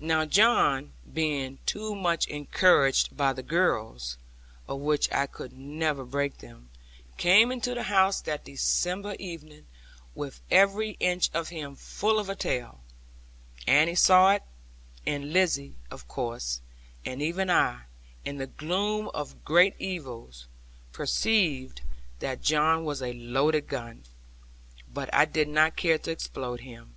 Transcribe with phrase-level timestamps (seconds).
[0.00, 4.18] Now John, being too much encouraged by the girls
[4.68, 6.68] (of which I could never break them),
[7.16, 9.64] came into the house that December evening,
[10.14, 12.82] with every inch of him full of a tale.
[13.66, 14.42] Annie saw it,
[15.06, 16.60] and Lizzie, of course;
[17.06, 17.84] and even I,
[18.26, 20.44] in the gloom of great evils,
[20.92, 21.80] perceived
[22.18, 24.04] that John was a loaded gun;
[24.92, 26.94] but I did not care to explode him.